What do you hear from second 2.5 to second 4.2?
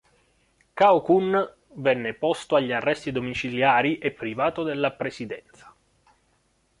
agli arresti domiciliari e